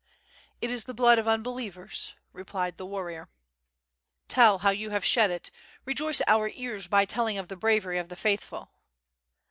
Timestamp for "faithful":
8.15-8.71